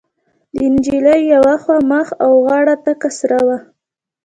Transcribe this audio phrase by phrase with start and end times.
[0.55, 3.57] د نجلۍ يوه خوا مخ او غاړه تکه سره وه.